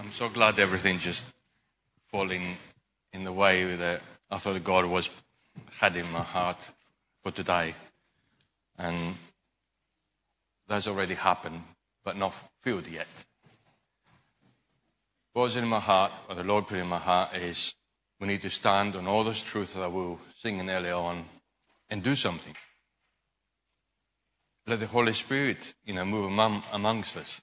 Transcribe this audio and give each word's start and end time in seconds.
I'm 0.00 0.12
so 0.12 0.30
glad 0.30 0.58
everything 0.58 0.96
just 0.96 1.30
falling 2.06 2.56
in 3.12 3.22
the 3.22 3.34
way 3.34 3.76
that 3.76 4.00
I 4.30 4.38
thought 4.38 4.64
God 4.64 4.86
was 4.86 5.10
had 5.78 5.94
in 5.94 6.10
my 6.10 6.22
heart 6.22 6.70
for 7.22 7.30
today. 7.30 7.74
And 8.78 9.16
that's 10.66 10.88
already 10.88 11.12
happened, 11.12 11.62
but 12.02 12.16
not 12.16 12.34
filled 12.62 12.88
yet. 12.88 13.08
What's 15.34 15.56
in 15.56 15.68
my 15.68 15.80
heart, 15.80 16.12
what 16.24 16.38
the 16.38 16.44
Lord 16.44 16.66
put 16.66 16.78
in 16.78 16.86
my 16.86 16.96
heart 16.96 17.36
is 17.36 17.74
we 18.18 18.26
need 18.26 18.40
to 18.40 18.50
stand 18.50 18.96
on 18.96 19.06
all 19.06 19.22
those 19.22 19.42
truths 19.42 19.74
that 19.74 19.92
we 19.92 20.02
were 20.02 20.16
singing 20.34 20.70
earlier 20.70 20.94
on 20.94 21.26
and 21.90 22.02
do 22.02 22.16
something. 22.16 22.56
Let 24.66 24.80
the 24.80 24.86
Holy 24.86 25.12
Spirit, 25.12 25.74
you 25.84 25.92
know, 25.92 26.06
move 26.06 26.24
among, 26.24 26.62
amongst 26.72 27.18
us. 27.18 27.42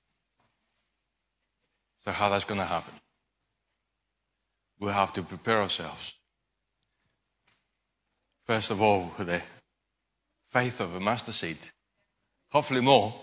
So 2.07 2.13
how 2.13 2.29
that's 2.29 2.45
going 2.45 2.61
to 2.61 2.65
happen? 2.65 2.93
We 4.79 4.91
have 4.91 5.11
to 5.11 5.23
prepare 5.23 5.61
ourselves. 5.61 6.13
First 8.45 8.71
of 8.71 8.81
all, 8.81 9.11
with 9.17 9.27
the 9.27 9.41
faith 10.47 10.79
of 10.79 10.95
a 10.95 11.01
mustard 11.01 11.33
seed. 11.33 11.57
Hopefully 12.49 12.79
more. 12.79 13.13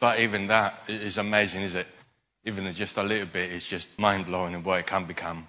But 0.00 0.18
even 0.18 0.48
that 0.48 0.82
is 0.88 1.16
amazing, 1.16 1.62
is 1.62 1.76
it? 1.76 1.86
Even 2.44 2.72
just 2.72 2.96
a 2.96 3.04
little 3.04 3.28
bit 3.28 3.52
is 3.52 3.68
just 3.68 3.96
mind 4.00 4.26
blowing 4.26 4.54
in 4.54 4.64
what 4.64 4.80
it 4.80 4.88
can 4.88 5.04
become. 5.04 5.46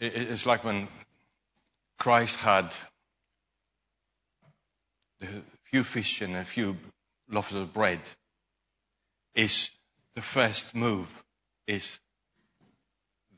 It's 0.00 0.46
like 0.46 0.64
when 0.64 0.88
Christ 1.96 2.40
had 2.40 2.74
a 5.22 5.26
few 5.62 5.84
fish 5.84 6.22
and 6.22 6.34
a 6.34 6.44
few 6.44 6.76
loaves 7.30 7.54
of 7.54 7.72
bread. 7.72 8.00
Is 9.32 9.70
the 10.20 10.26
first 10.26 10.74
move 10.74 11.24
is 11.66 11.98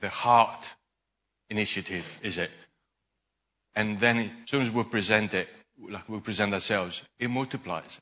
the 0.00 0.08
heart 0.08 0.74
initiative, 1.48 2.18
is 2.24 2.38
it? 2.38 2.50
And 3.76 4.00
then 4.00 4.18
as 4.18 4.50
soon 4.50 4.62
as 4.62 4.70
we 4.72 4.82
present 4.82 5.32
it, 5.32 5.48
like 5.88 6.08
we 6.08 6.18
present 6.18 6.52
ourselves, 6.52 7.04
it 7.20 7.30
multiplies. 7.30 8.00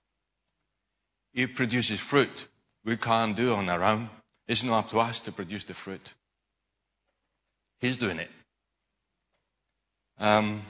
It 1.34 1.54
produces 1.54 2.00
fruit. 2.00 2.48
We 2.82 2.96
can't 2.96 3.36
do 3.36 3.52
on 3.54 3.68
our 3.68 3.84
own. 3.84 4.08
It's 4.48 4.64
not 4.64 4.78
up 4.78 4.90
to 4.92 5.00
us 5.00 5.20
to 5.20 5.32
produce 5.32 5.64
the 5.64 5.74
fruit. 5.74 6.14
He's 7.82 7.98
doing 7.98 8.18
it. 8.18 8.30
Um, 10.18 10.62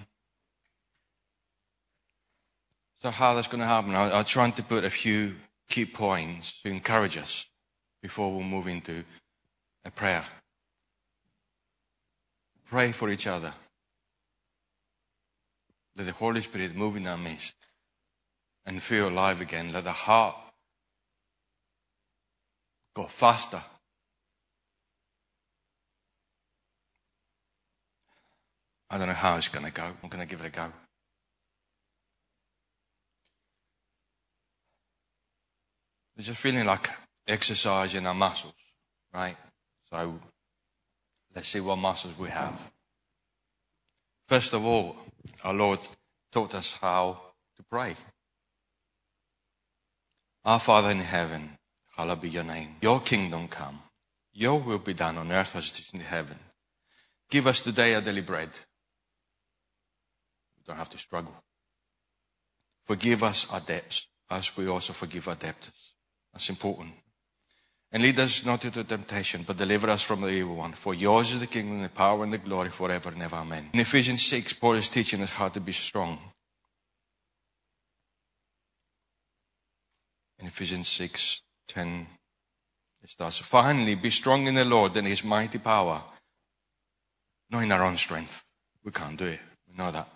so 3.03 3.11
how 3.11 3.34
that's 3.34 3.47
going 3.47 3.61
to 3.61 3.67
happen? 3.67 3.95
I, 3.95 4.19
I'm 4.19 4.25
trying 4.25 4.55
to 4.55 4.65
put 4.65 4.83
a 4.83 4.91
few 4.91 5.37
key 5.69 5.87
points 5.87 6.61
to 6.65 6.71
encourage 6.71 7.17
us 7.17 7.47
before 8.03 8.37
we 8.37 8.43
move 8.43 8.67
into 8.67 9.05
a 9.84 9.91
prayer. 9.91 10.25
Pray 12.67 12.93
for 12.93 13.11
each 13.11 13.27
other. 13.27 13.53
Let 15.97 16.06
the 16.06 16.12
Holy 16.12 16.41
Spirit 16.41 16.75
move 16.75 16.97
in 16.97 17.06
our 17.06 17.19
midst 17.19 17.56
and 18.65 18.83
feel 18.83 19.09
alive 19.09 19.41
again. 19.41 19.73
Let 19.73 19.84
the 19.84 19.93
heart 19.93 20.37
go 22.95 23.05
faster. 23.05 23.62
I 28.89 28.98
don't 28.98 29.09
know 29.09 29.15
how 29.15 29.37
it's 29.37 29.48
going 29.48 29.67
to 29.67 29.73
go. 29.73 29.84
I'm 29.84 30.09
going 30.09 30.27
to 30.27 30.28
give 30.28 30.41
it 30.41 30.48
a 30.48 30.51
go. 30.51 30.67
It's 36.17 36.27
just 36.27 36.41
feeling 36.41 36.67
like 36.67 36.91
exercising 37.31 38.06
our 38.06 38.14
muscles, 38.14 38.55
right? 39.14 39.36
So 39.91 40.20
let's 41.34 41.48
see 41.48 41.61
what 41.61 41.77
muscles 41.77 42.19
we 42.19 42.28
have. 42.28 42.70
First 44.28 44.53
of 44.53 44.64
all, 44.64 44.97
our 45.45 45.55
Lord 45.55 45.81
taught 46.33 46.55
us 46.55 46.75
how 46.81 47.21
to 47.56 47.62
pray. 47.62 47.97
Our 50.44 50.60
Father 50.60 50.91
in 50.91 51.00
heaven, 51.00 51.59
hallowed 51.97 52.22
be 52.22 52.31
your 52.31 52.44
name. 52.44 52.77
Your 52.81 53.00
kingdom 53.00 53.49
come. 53.49 53.81
Your 54.32 54.60
will 54.60 54.78
be 54.78 54.94
done 54.94 55.19
on 55.19 55.32
earth 55.32 55.56
as 55.56 55.71
it 55.71 55.81
is 55.81 55.91
in 55.93 56.00
heaven. 56.00 56.38
Give 57.31 57.47
us 57.47 57.60
today 57.60 57.94
our 57.94 58.00
daily 58.00 58.22
bread. 58.22 58.49
We 60.56 60.65
don't 60.66 60.76
have 60.76 60.91
to 60.91 60.99
struggle. 60.99 61.34
Forgive 62.87 63.22
us 63.22 63.47
our 63.53 63.60
debts 63.60 64.06
as 64.31 64.56
we 64.56 64.69
also 64.69 64.93
forgive 64.93 65.28
our 65.28 65.34
debtors. 65.34 65.93
That's 66.32 66.49
important. 66.49 66.93
And 67.93 68.05
lead 68.05 68.21
us 68.21 68.45
not 68.45 68.65
into 68.65 68.84
temptation, 68.84 69.43
but 69.45 69.56
deliver 69.56 69.91
us 69.91 70.03
from 70.03 70.21
the 70.21 70.28
evil 70.28 70.56
one. 70.56 70.73
For 70.73 70.95
yours 70.95 71.33
is 71.33 71.41
the 71.41 71.49
kingdom, 71.49 71.83
the 71.83 71.89
power, 71.89 72.23
and 72.23 72.33
the 72.33 72.39
glory 72.39 72.71
forever 72.71 73.09
and 73.09 73.21
ever. 73.21 73.37
Amen. 73.37 73.71
In 73.73 73.81
Ephesians 73.81 74.25
6, 74.25 74.53
Paul 74.55 74.75
is 74.75 74.89
teaching 74.89 75.23
us 75.23 75.31
how 75.31 75.49
to 75.49 75.61
be 75.61 75.73
strong. 75.73 76.19
In 80.39 80.47
Ephesians 80.47 80.89
6, 80.89 81.43
10, 81.67 82.06
it 83.03 83.11
starts, 83.11 83.39
Finally, 83.39 83.97
be 83.97 84.11
strong 84.11 84.47
in 84.47 84.55
the 84.55 84.65
Lord 84.65 84.97
and 84.97 85.06
his 85.06 85.25
mighty 85.25 85.59
power. 85.59 86.03
Not 87.50 87.65
in 87.65 87.73
our 87.73 87.83
own 87.83 87.97
strength. 87.97 88.45
We 88.84 88.93
can't 88.93 89.19
do 89.19 89.27
it. 89.27 89.41
We 89.69 89.77
know 89.77 89.91
that. 89.91 90.09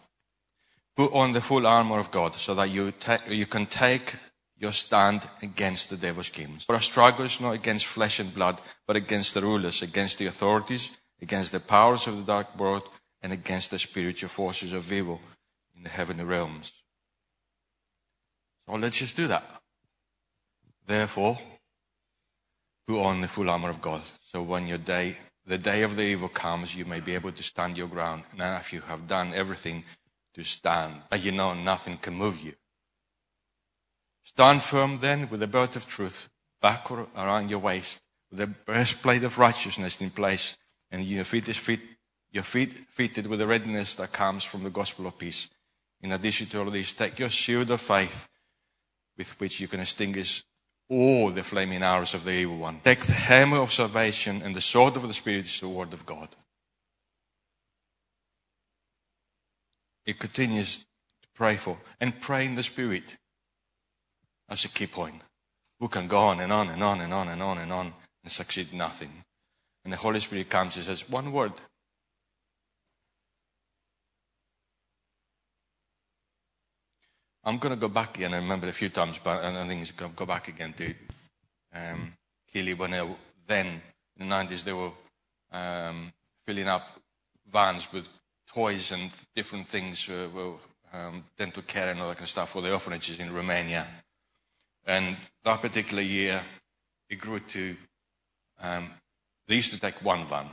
Put 0.96 1.12
on 1.12 1.32
the 1.32 1.40
full 1.40 1.66
armor 1.66 1.98
of 1.98 2.12
God 2.12 2.36
so 2.36 2.54
that 2.54 2.70
you, 2.70 2.92
ta- 2.92 3.18
you 3.28 3.46
can 3.46 3.66
take 3.66 4.14
your 4.64 4.72
stand 4.72 5.28
against 5.42 5.90
the 5.90 5.96
devil's 5.96 6.28
schemes. 6.28 6.64
For 6.64 6.74
our 6.74 6.80
struggle 6.80 7.26
is 7.26 7.38
not 7.38 7.52
against 7.52 7.84
flesh 7.86 8.18
and 8.18 8.34
blood, 8.34 8.60
but 8.86 8.96
against 8.96 9.34
the 9.34 9.42
rulers, 9.42 9.82
against 9.82 10.16
the 10.18 10.26
authorities, 10.26 10.90
against 11.20 11.52
the 11.52 11.60
powers 11.60 12.06
of 12.06 12.16
the 12.16 12.24
dark 12.24 12.58
world, 12.58 12.88
and 13.22 13.30
against 13.32 13.70
the 13.70 13.78
spiritual 13.78 14.30
forces 14.30 14.72
of 14.72 14.90
evil 14.90 15.20
in 15.76 15.82
the 15.82 15.90
heavenly 15.90 16.24
realms. 16.24 16.72
So 18.66 18.74
let's 18.76 18.98
just 18.98 19.16
do 19.16 19.26
that. 19.26 19.44
Therefore, 20.86 21.38
put 22.88 23.02
on 23.02 23.20
the 23.20 23.28
full 23.28 23.50
armor 23.50 23.68
of 23.68 23.82
God. 23.82 24.00
So 24.22 24.42
when 24.42 24.66
your 24.66 24.78
day, 24.78 25.18
the 25.46 25.58
day 25.58 25.82
of 25.82 25.96
the 25.96 26.04
evil 26.04 26.28
comes, 26.28 26.74
you 26.74 26.86
may 26.86 27.00
be 27.00 27.14
able 27.14 27.32
to 27.32 27.42
stand 27.42 27.76
your 27.76 27.88
ground. 27.88 28.22
Now, 28.34 28.56
if 28.56 28.72
you 28.72 28.80
have 28.80 29.06
done 29.06 29.34
everything 29.34 29.84
to 30.34 30.42
stand, 30.42 30.94
and 31.12 31.22
you 31.22 31.32
know 31.32 31.52
nothing 31.52 31.98
can 31.98 32.14
move 32.14 32.40
you. 32.40 32.54
Stand 34.24 34.62
firm 34.62 34.98
then 35.00 35.28
with 35.28 35.40
the 35.40 35.46
belt 35.46 35.76
of 35.76 35.86
truth 35.86 36.30
back 36.60 36.90
around 36.90 37.50
your 37.50 37.58
waist, 37.58 38.00
with 38.30 38.40
the 38.40 38.46
breastplate 38.46 39.22
of 39.22 39.38
righteousness 39.38 40.00
in 40.00 40.10
place, 40.10 40.56
and 40.90 41.04
your 41.04 41.24
feet 41.24 41.48
is 41.48 41.58
fit, 41.58 41.80
your 42.32 42.42
feet 42.42 42.72
fitted 42.72 43.26
with 43.26 43.38
the 43.38 43.46
readiness 43.46 43.94
that 43.96 44.12
comes 44.12 44.42
from 44.42 44.64
the 44.64 44.70
gospel 44.70 45.06
of 45.06 45.18
peace. 45.18 45.50
In 46.00 46.12
addition 46.12 46.46
to 46.48 46.60
all 46.60 46.70
this, 46.70 46.92
take 46.92 47.18
your 47.18 47.28
shield 47.28 47.70
of 47.70 47.80
faith 47.80 48.26
with 49.16 49.38
which 49.38 49.60
you 49.60 49.68
can 49.68 49.80
extinguish 49.80 50.42
all 50.88 51.30
the 51.30 51.42
flaming 51.42 51.82
arrows 51.82 52.14
of 52.14 52.24
the 52.24 52.32
evil 52.32 52.58
one. 52.58 52.80
Take 52.82 53.04
the 53.04 53.12
hammer 53.12 53.58
of 53.58 53.72
salvation 53.72 54.42
and 54.42 54.54
the 54.54 54.60
sword 54.60 54.96
of 54.96 55.02
the 55.02 55.12
Spirit 55.12 55.46
is 55.46 55.60
the 55.60 55.68
word 55.68 55.92
of 55.92 56.04
God. 56.04 56.28
It 60.06 60.18
continues 60.18 60.78
to 60.78 61.28
pray 61.34 61.56
for 61.56 61.78
and 62.00 62.20
pray 62.20 62.44
in 62.44 62.54
the 62.54 62.62
Spirit. 62.62 63.16
That's 64.48 64.64
a 64.64 64.68
key 64.68 64.86
point. 64.86 65.22
We 65.80 65.88
can 65.88 66.06
go 66.06 66.18
on 66.18 66.40
and 66.40 66.52
on 66.52 66.68
and 66.70 66.82
on 66.82 67.00
and 67.00 67.12
on 67.12 67.28
and 67.28 67.42
on 67.42 67.58
and 67.58 67.72
on 67.72 67.92
and 68.22 68.32
succeed 68.32 68.72
nothing. 68.72 69.24
And 69.84 69.92
the 69.92 69.96
Holy 69.98 70.20
Spirit 70.20 70.48
comes 70.48 70.76
and 70.76 70.84
says, 70.84 71.08
one 71.08 71.32
word. 71.32 71.52
I'm 77.44 77.58
going 77.58 77.74
to 77.74 77.80
go 77.80 77.88
back 77.88 78.16
again. 78.16 78.32
I 78.32 78.38
remember 78.38 78.68
a 78.68 78.72
few 78.72 78.88
times, 78.88 79.18
but 79.22 79.44
I 79.44 79.66
think 79.66 79.82
it's 79.82 79.90
going 79.90 80.12
to 80.12 80.16
go 80.16 80.24
back 80.24 80.48
again 80.48 80.72
to 80.74 80.94
um, 81.74 82.14
Keeley 82.50 82.72
when 82.74 82.92
they, 82.92 83.06
then 83.46 83.82
in 84.18 84.28
the 84.28 84.34
90s 84.34 84.64
they 84.64 84.72
were 84.72 84.92
um, 85.52 86.12
filling 86.46 86.68
up 86.68 86.98
vans 87.52 87.92
with 87.92 88.08
toys 88.46 88.92
and 88.92 89.10
different 89.34 89.66
things, 89.66 90.08
uh, 90.08 90.28
well, 90.34 90.58
um, 90.92 91.24
dental 91.36 91.62
care 91.62 91.90
and 91.90 92.00
all 92.00 92.08
that 92.08 92.16
kind 92.16 92.24
of 92.24 92.30
stuff 92.30 92.50
for 92.50 92.62
the 92.62 92.72
orphanages 92.72 93.18
in 93.18 93.32
Romania. 93.34 93.86
And 94.86 95.16
that 95.44 95.62
particular 95.62 96.02
year, 96.02 96.42
it 97.08 97.16
grew 97.16 97.40
to, 97.40 97.76
um, 98.60 98.90
they 99.48 99.56
used 99.56 99.72
to 99.72 99.80
take 99.80 100.04
one 100.04 100.26
van. 100.26 100.48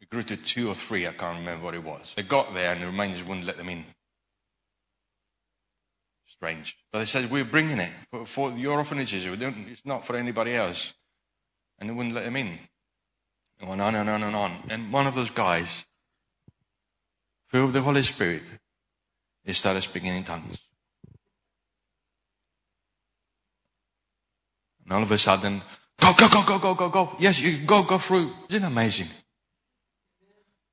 It 0.00 0.10
grew 0.10 0.22
to 0.22 0.36
two 0.36 0.68
or 0.68 0.74
three, 0.74 1.06
I 1.06 1.12
can't 1.12 1.38
remember 1.38 1.64
what 1.64 1.74
it 1.74 1.82
was. 1.82 2.12
They 2.16 2.22
got 2.22 2.52
there 2.52 2.72
and 2.72 2.82
the 2.82 2.86
Romanians 2.86 3.26
wouldn't 3.26 3.46
let 3.46 3.56
them 3.56 3.68
in. 3.68 3.84
Strange. 6.26 6.76
But 6.92 6.98
they 6.98 7.04
said, 7.04 7.30
we're 7.30 7.44
bringing 7.44 7.78
it 7.78 7.92
for, 8.10 8.26
for 8.26 8.50
your 8.52 8.78
orphanages. 8.78 9.24
It's 9.24 9.86
not 9.86 10.06
for 10.06 10.16
anybody 10.16 10.54
else. 10.54 10.92
And 11.78 11.88
they 11.88 11.94
wouldn't 11.94 12.14
let 12.14 12.24
them 12.24 12.36
in. 12.36 12.58
They 13.58 13.66
went 13.66 13.80
on 13.80 13.94
and 13.94 14.10
on 14.10 14.22
and 14.22 14.36
on. 14.36 14.62
And 14.68 14.92
one 14.92 15.06
of 15.06 15.14
those 15.14 15.30
guys, 15.30 15.86
filled 17.48 17.66
with 17.66 17.74
the 17.74 17.82
Holy 17.82 18.02
Spirit, 18.02 18.42
he 19.44 19.52
started 19.52 19.82
speaking 19.82 20.14
in 20.14 20.24
tongues. 20.24 20.58
And 24.84 24.92
all 24.92 25.02
of 25.02 25.10
a 25.10 25.18
sudden, 25.18 25.62
Go, 26.00 26.12
go, 26.18 26.28
go, 26.28 26.42
go, 26.44 26.58
go, 26.58 26.74
go, 26.74 26.88
go. 26.88 27.16
Yes, 27.18 27.40
you 27.40 27.64
go, 27.66 27.82
go 27.82 27.98
through. 27.98 28.30
Isn't 28.48 28.64
it 28.64 28.66
amazing? 28.66 29.06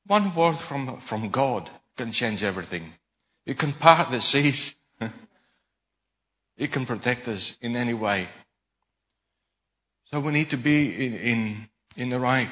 One 0.07 0.33
word 0.35 0.57
from, 0.57 0.97
from 0.97 1.29
God 1.29 1.69
can 1.95 2.11
change 2.11 2.43
everything. 2.43 2.93
It 3.45 3.57
can 3.57 3.71
part 3.73 4.11
the 4.11 4.19
seas. 4.19 4.75
it 6.57 6.71
can 6.71 6.85
protect 6.85 7.27
us 7.27 7.57
in 7.61 7.75
any 7.75 7.93
way. 7.93 8.27
So 10.05 10.19
we 10.19 10.33
need 10.33 10.49
to 10.49 10.57
be 10.57 11.05
in, 11.05 11.13
in, 11.15 11.69
in 11.95 12.09
the 12.09 12.19
right 12.19 12.49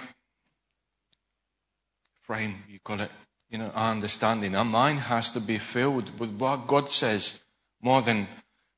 frame, 2.22 2.64
you 2.70 2.80
call 2.80 3.02
it, 3.02 3.12
you 3.50 3.58
know, 3.58 3.72
our 3.76 3.92
understanding. 3.92 4.56
Our 4.56 4.64
mind 4.64 5.00
has 5.00 5.30
to 5.32 5.42
be 5.42 5.58
filled 5.58 6.18
with 6.20 6.38
what 6.38 6.68
God 6.68 6.92
says 6.92 7.42
more 7.82 8.02
than 8.02 8.28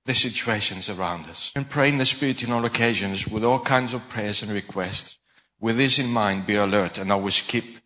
the 0.05 0.13
situations 0.15 0.89
around 0.89 1.27
us. 1.27 1.51
And 1.55 1.69
pray 1.69 1.89
in 1.89 1.97
the 1.97 2.05
Spirit 2.05 2.43
in 2.43 2.51
all 2.51 2.65
occasions 2.65 3.27
with 3.27 3.43
all 3.43 3.59
kinds 3.59 3.93
of 3.93 4.09
prayers 4.09 4.41
and 4.41 4.51
requests. 4.51 5.17
With 5.59 5.77
this 5.77 5.99
in 5.99 6.07
mind, 6.07 6.47
be 6.47 6.55
alert 6.55 6.97
and 6.97 7.11
always 7.11 7.41
keep 7.41 7.77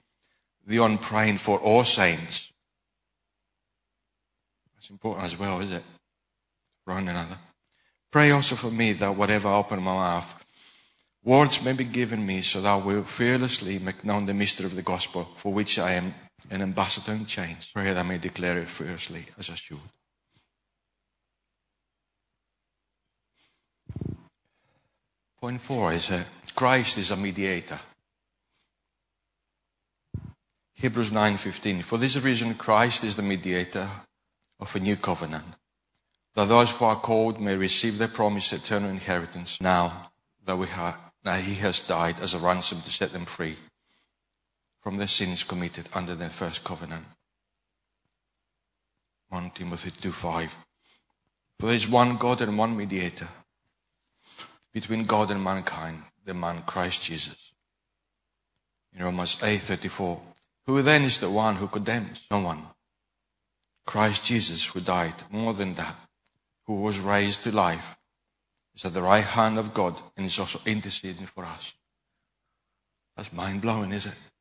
the 0.66 0.80
on 0.80 0.98
praying 0.98 1.40
for 1.40 1.60
all 1.60 1.84
saints. 1.84 2.52
That's 4.76 4.90
important 4.90 5.26
as 5.26 5.38
well, 5.38 5.60
is 5.60 5.72
it? 5.72 5.84
One 6.86 7.08
another. 7.08 7.38
Pray 8.12 8.32
also 8.32 8.56
for 8.56 8.72
me 8.72 8.94
that 8.94 9.16
whatever 9.16 9.50
I 9.50 9.56
open 9.56 9.84
my 9.84 9.94
mouth, 9.94 10.46
words 11.24 11.62
may 11.64 11.74
be 11.74 11.84
given 11.84 12.26
me 12.26 12.42
so 12.42 12.62
that 12.62 12.70
I 12.70 12.76
will 12.78 13.04
fearlessly 13.04 13.78
make 13.78 14.06
known 14.06 14.26
the 14.26 14.34
mystery 14.34 14.68
of 14.68 14.76
the 14.76 14.82
gospel 14.82 15.28
for 15.36 15.52
which 15.52 15.78
I 15.78 15.92
am 15.92 16.14
an 16.50 16.62
ambassador 16.62 17.12
in 17.12 17.26
chains. 17.26 17.70
Pray 17.74 17.86
that 17.86 17.98
I 17.98 18.04
may 18.04 18.20
declare 18.20 18.58
it 18.60 18.70
fiercely 18.70 19.26
as 19.38 19.50
I 19.50 19.56
should. 19.56 19.80
Point 25.40 25.62
four 25.62 25.94
is 25.94 26.12
uh, 26.12 26.24
Christ 26.56 26.98
is 26.98 27.12
a 27.12 27.18
mediator. 27.18 27.80
Hebrews 30.74 31.12
9:15 31.12 31.84
For 31.84 31.98
this 31.98 32.18
reason 32.18 32.56
Christ 32.56 33.04
is 33.04 33.16
the 33.16 33.22
mediator 33.22 33.90
of 34.60 34.76
a 34.76 34.80
new 34.80 34.96
covenant 34.96 35.46
that 36.36 36.50
those 36.50 36.72
who 36.72 36.86
are 36.86 36.98
called 36.98 37.40
may 37.40 37.56
receive 37.56 37.98
the 37.98 38.08
promised 38.08 38.54
eternal 38.54 38.90
inheritance 38.90 39.62
now 39.62 40.12
that 40.44 40.58
we 40.58 40.68
have 40.68 40.98
that 41.24 41.44
he 41.44 41.56
has 41.56 41.80
died 41.80 42.20
as 42.20 42.34
a 42.34 42.40
ransom 42.40 42.82
to 42.82 42.92
set 42.92 43.12
them 43.12 43.26
free 43.26 43.58
from 44.82 44.98
the 44.98 45.08
sins 45.08 45.44
committed 45.44 45.90
under 45.94 46.14
the 46.14 46.30
first 46.30 46.64
covenant. 46.64 47.06
1 49.30 49.52
Timothy 49.52 49.92
2:5 49.92 50.50
For 51.60 51.66
there 51.68 51.76
is 51.76 51.88
one 51.88 52.18
God 52.18 52.42
and 52.42 52.58
one 52.58 52.78
mediator 52.78 53.28
between 54.76 55.06
God 55.06 55.32
and 55.32 55.42
mankind, 55.42 56.04
the 56.26 56.34
man 56.34 56.62
Christ 56.64 57.02
Jesus. 57.02 57.54
In 58.94 59.06
Romans 59.06 59.38
8:34, 59.42 60.22
who 60.66 60.82
then 60.82 61.04
is 61.04 61.18
the 61.18 61.30
one 61.30 61.56
who 61.56 61.70
condemns? 61.70 62.28
No 62.30 62.40
one. 62.40 62.68
Christ 63.86 64.26
Jesus, 64.26 64.66
who 64.66 64.82
died, 64.82 65.24
more 65.30 65.54
than 65.54 65.76
that, 65.76 65.96
who 66.66 66.82
was 66.82 67.00
raised 67.00 67.44
to 67.44 67.54
life, 67.54 67.96
is 68.76 68.84
at 68.84 68.94
the 68.94 69.02
right 69.02 69.24
hand 69.24 69.58
of 69.58 69.74
God 69.74 69.96
and 70.18 70.26
is 70.26 70.40
also 70.40 70.60
interceding 70.66 71.28
for 71.28 71.46
us. 71.46 71.74
That's 73.16 73.32
mind 73.32 73.62
blowing, 73.62 73.94
isn't 73.94 74.12
it? 74.12 74.32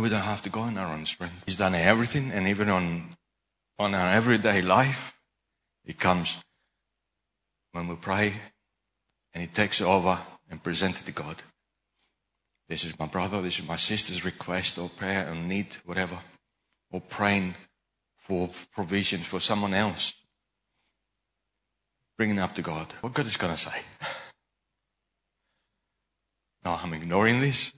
We 0.00 0.08
don't 0.08 0.22
have 0.22 0.40
to 0.42 0.50
go 0.50 0.64
in 0.64 0.78
our 0.78 0.94
own 0.94 1.04
strength. 1.04 1.44
He's 1.44 1.58
done 1.58 1.74
everything, 1.74 2.30
and 2.32 2.48
even 2.48 2.70
on, 2.70 3.10
on 3.78 3.94
our 3.94 4.10
everyday 4.10 4.62
life, 4.62 5.12
it 5.84 5.98
comes 5.98 6.42
when 7.72 7.86
we 7.86 7.96
pray 7.96 8.32
and 9.34 9.42
He 9.42 9.46
takes 9.46 9.82
over 9.82 10.18
and 10.50 10.62
presents 10.62 11.02
it 11.02 11.04
to 11.04 11.12
God. 11.12 11.42
This 12.66 12.84
is 12.84 12.98
my 12.98 13.06
brother, 13.06 13.42
this 13.42 13.58
is 13.58 13.68
my 13.68 13.76
sister's 13.76 14.24
request 14.24 14.78
or 14.78 14.88
prayer 14.88 15.30
or 15.30 15.34
need, 15.34 15.76
whatever. 15.84 16.18
Or 16.90 17.02
praying 17.02 17.54
for 18.16 18.48
provisions 18.72 19.26
for 19.26 19.38
someone 19.38 19.74
else. 19.74 20.14
Bringing 22.16 22.38
up 22.38 22.54
to 22.54 22.62
God. 22.62 22.94
What 23.02 23.12
God 23.12 23.26
is 23.26 23.36
going 23.36 23.52
to 23.52 23.58
say? 23.58 23.82
no, 26.64 26.78
I'm 26.82 26.94
ignoring 26.94 27.40
this. 27.40 27.72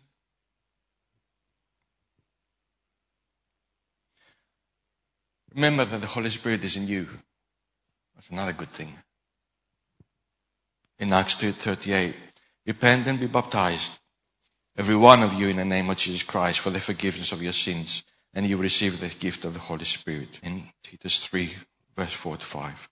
Remember 5.54 5.84
that 5.84 6.00
the 6.00 6.06
Holy 6.06 6.31
Spirit 6.31 6.64
is 6.64 6.76
in 6.76 6.87
you. 6.87 7.08
That's 8.14 8.31
another 8.31 8.52
good 8.52 8.70
thing. 8.70 8.94
In 10.99 11.12
Acts 11.12 11.34
2.38, 11.34 12.14
repent 12.66 13.06
and 13.06 13.20
be 13.20 13.26
baptized, 13.26 13.99
every 14.78 14.96
one 14.96 15.22
of 15.22 15.34
you 15.34 15.49
in 15.49 15.56
the 15.56 15.64
name 15.64 15.90
of 15.90 15.96
Jesus 15.96 16.22
Christ 16.22 16.60
for 16.60 16.70
the 16.70 16.81
forgiveness 16.81 17.32
of 17.32 17.43
your 17.43 17.52
sins, 17.52 18.04
and 18.32 18.46
you 18.46 18.56
receive 18.56 19.00
the 19.00 19.08
gift 19.08 19.44
of 19.44 19.52
the 19.52 19.60
Holy 19.60 19.84
Spirit. 19.84 20.40
In 20.43 20.69
Titus 20.82 21.25
3, 21.25 21.54
verse 21.96 22.12
4 22.12 22.37
to 22.38 22.46
5. 22.46 22.88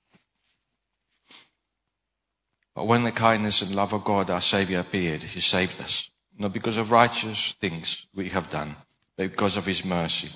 But 2.75 2.87
when 2.87 3.05
the 3.05 3.13
kindness 3.13 3.63
and 3.63 3.75
love 3.75 3.93
of 3.93 4.05
God, 4.05 4.29
our 4.29 4.41
Savior, 4.41 4.81
appeared, 4.81 5.23
He 5.23 5.41
saved 5.41 5.81
us, 5.81 6.11
not 6.37 6.53
because 6.53 6.77
of 6.77 6.91
righteous 6.91 7.53
things 7.53 8.07
we 8.15 8.29
have 8.29 8.51
done, 8.51 8.77
but 9.17 9.31
because 9.31 9.57
of 9.57 9.67
His 9.67 9.85
mercy 9.85 10.31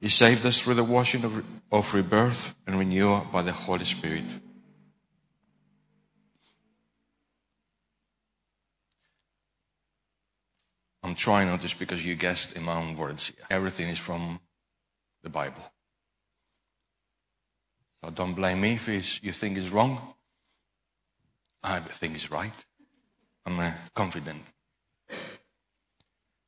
he 0.00 0.08
saved 0.08 0.46
us 0.46 0.60
through 0.60 0.74
the 0.74 0.84
washing 0.84 1.24
of, 1.24 1.44
of 1.70 1.94
rebirth 1.94 2.54
and 2.66 2.78
renewal 2.78 3.26
by 3.30 3.42
the 3.42 3.52
Holy 3.52 3.84
Spirit. 3.84 4.24
I'm 11.02 11.14
trying 11.14 11.48
not 11.48 11.60
just 11.60 11.78
because 11.78 12.04
you 12.04 12.14
guessed 12.14 12.56
in 12.56 12.62
my 12.62 12.74
own 12.74 12.96
words. 12.96 13.32
Everything 13.50 13.88
is 13.88 13.98
from 13.98 14.40
the 15.22 15.28
Bible. 15.28 15.62
So 18.02 18.10
don't 18.10 18.34
blame 18.34 18.60
me 18.60 18.74
if 18.74 19.22
you 19.22 19.32
think 19.32 19.58
it's 19.58 19.70
wrong. 19.70 20.14
I 21.62 21.80
think 21.80 22.14
it's 22.14 22.30
right. 22.30 22.64
I'm 23.44 23.58
uh, 23.58 23.72
confident. 23.94 24.42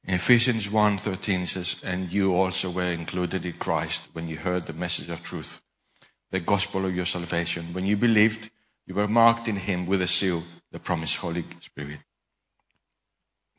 Ephesians 0.04 0.68
1.13 0.68 1.42
it 1.42 1.46
says, 1.46 1.80
And 1.84 2.10
you 2.10 2.34
also 2.34 2.70
were 2.70 2.90
included 2.92 3.46
in 3.46 3.52
Christ 3.52 4.08
when 4.12 4.28
you 4.28 4.36
heard 4.36 4.66
the 4.66 4.72
message 4.72 5.08
of 5.08 5.22
truth, 5.22 5.62
the 6.30 6.40
gospel 6.40 6.84
of 6.84 6.94
your 6.94 7.06
salvation. 7.06 7.72
When 7.72 7.86
you 7.86 7.96
believed, 7.96 8.50
you 8.86 8.94
were 8.94 9.06
marked 9.06 9.46
in 9.46 9.56
him 9.56 9.86
with 9.86 10.02
a 10.02 10.08
seal, 10.08 10.42
the 10.72 10.80
promised 10.80 11.16
Holy 11.16 11.44
Spirit. 11.60 12.00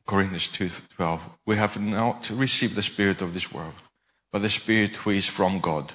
Corinthians 0.06 0.50
2.12 0.50 1.22
We 1.46 1.56
have 1.56 1.80
not 1.80 2.30
received 2.30 2.76
the 2.76 2.84
spirit 2.84 3.22
of 3.22 3.34
this 3.34 3.54
world, 3.54 3.76
but 4.32 4.42
the 4.42 4.50
spirit 4.50 4.98
who 4.98 5.12
is 5.12 5.30
from 5.30 5.60
God, 5.60 5.94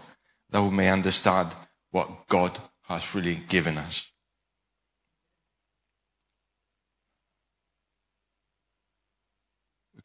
that 0.51 0.63
we 0.63 0.71
may 0.71 0.89
understand 0.89 1.55
what 1.91 2.27
God 2.27 2.59
has 2.89 3.05
freely 3.05 3.37
given 3.37 3.77
us. 3.77 4.11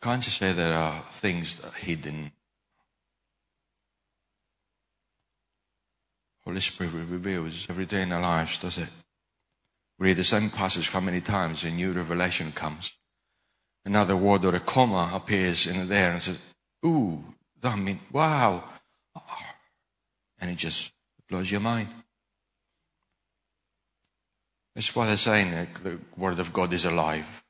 Can't 0.04 0.26
you 0.26 0.34
say 0.34 0.52
there 0.52 0.78
are 0.78 1.02
things 1.10 1.60
that 1.60 1.70
are 1.70 1.78
hidden? 1.78 2.34
Holy 6.44 6.60
Spirit 6.60 6.92
reveals 7.10 7.68
every 7.70 7.86
day 7.86 8.02
in 8.02 8.12
our 8.12 8.20
lives, 8.20 8.60
does 8.60 8.80
it? 8.80 8.90
Read 9.98 10.18
the 10.18 10.26
same 10.26 10.50
passage 10.50 10.90
how 10.90 11.00
many 11.00 11.22
times 11.22 11.64
a 11.64 11.72
new 11.72 11.94
revelation 11.94 12.52
comes. 12.52 12.96
Another 13.86 14.18
word 14.18 14.44
or 14.44 14.56
a 14.56 14.60
comma 14.60 15.10
appears 15.14 15.68
in 15.68 15.88
there 15.88 16.12
and 16.12 16.22
says, 16.22 16.40
ooh, 16.86 17.24
that 17.62 17.80
means, 17.80 18.02
wow. 18.12 18.62
And 20.38 20.52
it 20.52 20.58
just 20.58 20.92
blows 21.30 21.50
your 21.50 21.62
mind. 21.62 21.88
That's 24.76 24.94
why 24.94 25.08
they're 25.08 25.16
saying 25.16 25.52
the 25.82 26.00
Word 26.18 26.40
of 26.40 26.52
God 26.52 26.74
is 26.74 26.84
alive. 26.84 27.43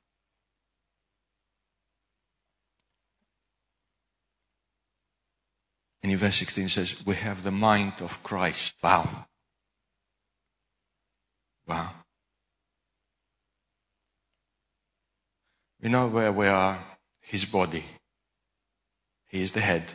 And 6.04 6.12
in 6.12 6.18
verse 6.18 6.36
16 6.36 6.68
says, 6.68 7.06
we 7.06 7.16
have 7.16 7.44
the 7.44 7.52
mind 7.52 7.94
of 8.02 8.22
Christ. 8.24 8.76
Wow. 8.84 9.26
Wow. 11.66 11.92
We 15.82 15.90
know 15.90 16.08
where 16.08 16.32
we 16.32 16.48
are, 16.48 16.84
his 17.22 17.46
body. 17.46 17.84
He 19.30 19.42
is 19.42 19.54
the 19.54 19.62
head. 19.62 19.94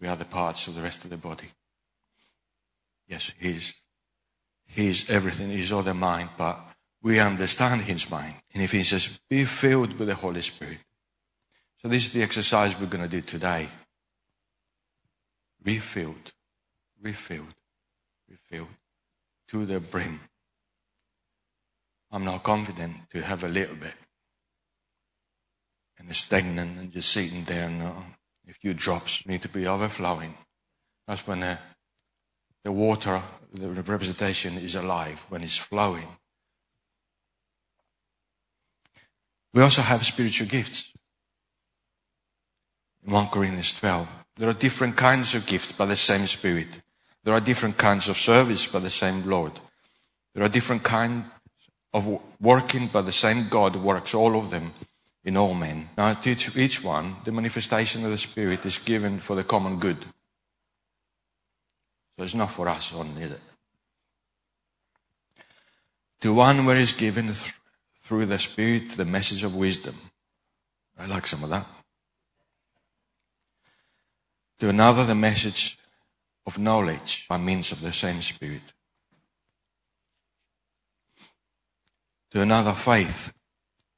We 0.00 0.08
are 0.08 0.16
the 0.16 0.24
parts 0.24 0.66
of 0.66 0.74
the 0.74 0.82
rest 0.82 1.04
of 1.04 1.10
the 1.10 1.16
body. 1.16 1.48
Yes, 3.06 3.30
he's, 3.38 3.74
he's 4.66 5.08
everything. 5.08 5.50
He's 5.50 5.70
all 5.70 5.82
the 5.82 5.94
mind, 5.94 6.30
but 6.36 6.58
we 7.00 7.20
understand 7.20 7.82
his 7.82 8.10
mind. 8.10 8.34
And 8.52 8.62
if 8.62 8.72
he 8.72 8.82
says, 8.82 9.20
be 9.30 9.44
filled 9.44 9.98
with 9.98 10.08
the 10.08 10.14
Holy 10.14 10.42
Spirit. 10.42 10.78
So 11.78 11.88
this 11.88 12.06
is 12.06 12.12
the 12.12 12.22
exercise 12.22 12.78
we're 12.78 12.86
going 12.86 13.04
to 13.04 13.10
do 13.10 13.20
today. 13.20 13.68
Refilled, 15.64 16.32
refilled, 17.00 17.54
refilled 18.28 18.68
to 19.48 19.66
the 19.66 19.80
brim. 19.80 20.20
I'm 22.10 22.24
not 22.24 22.42
confident 22.42 23.10
to 23.10 23.22
have 23.22 23.42
a 23.44 23.48
little 23.48 23.76
bit 23.76 23.94
and 26.04 26.10
it's 26.10 26.18
stagnant 26.18 26.78
and 26.78 26.92
just 26.92 27.10
sitting 27.10 27.44
there. 27.44 27.66
And 27.66 27.82
a 27.82 28.52
few 28.52 28.74
drops 28.74 29.26
need 29.26 29.40
to 29.42 29.48
be 29.48 29.66
overflowing. 29.66 30.34
That's 31.06 31.26
when 31.26 31.42
uh, 31.42 31.56
the 32.62 32.72
water, 32.72 33.22
the 33.52 33.70
representation 33.70 34.58
is 34.58 34.74
alive, 34.74 35.24
when 35.30 35.42
it's 35.42 35.56
flowing. 35.56 36.08
We 39.54 39.62
also 39.62 39.82
have 39.82 40.04
spiritual 40.04 40.48
gifts. 40.48 40.92
In 43.06 43.12
1 43.12 43.28
Corinthians 43.28 43.78
12. 43.78 44.23
There 44.36 44.48
are 44.48 44.54
different 44.54 44.96
kinds 44.96 45.34
of 45.34 45.46
gifts 45.46 45.72
by 45.72 45.86
the 45.86 45.96
same 45.96 46.26
Spirit. 46.26 46.80
There 47.22 47.34
are 47.34 47.40
different 47.40 47.78
kinds 47.78 48.08
of 48.08 48.18
service 48.18 48.66
by 48.66 48.80
the 48.80 48.90
same 48.90 49.28
Lord. 49.28 49.52
There 50.34 50.44
are 50.44 50.48
different 50.48 50.82
kinds 50.82 51.26
of 51.92 52.20
working 52.40 52.88
by 52.88 53.02
the 53.02 53.12
same 53.12 53.48
God 53.48 53.76
works 53.76 54.14
all 54.14 54.36
of 54.36 54.50
them 54.50 54.74
in 55.24 55.36
all 55.36 55.54
men. 55.54 55.88
Now, 55.96 56.14
to 56.14 56.60
each 56.60 56.82
one, 56.82 57.16
the 57.24 57.32
manifestation 57.32 58.04
of 58.04 58.10
the 58.10 58.18
Spirit 58.18 58.66
is 58.66 58.78
given 58.78 59.20
for 59.20 59.36
the 59.36 59.44
common 59.44 59.78
good. 59.78 60.04
So 62.16 62.24
it's 62.24 62.34
not 62.34 62.50
for 62.50 62.68
us 62.68 62.92
only? 62.92 63.28
To 66.20 66.34
one 66.34 66.64
where 66.64 66.76
is 66.76 66.92
given 66.92 67.26
th- 67.26 67.54
through 68.00 68.26
the 68.26 68.38
Spirit 68.38 68.90
the 68.90 69.04
message 69.04 69.44
of 69.44 69.54
wisdom. 69.54 69.94
I 70.98 71.06
like 71.06 71.26
some 71.26 71.44
of 71.44 71.50
that. 71.50 71.66
To 74.64 74.70
another, 74.70 75.04
the 75.04 75.14
message 75.14 75.76
of 76.46 76.58
knowledge 76.58 77.26
by 77.28 77.36
means 77.36 77.70
of 77.70 77.82
the 77.82 77.92
same 77.92 78.22
Spirit. 78.22 78.72
To 82.30 82.40
another, 82.40 82.72
faith 82.72 83.34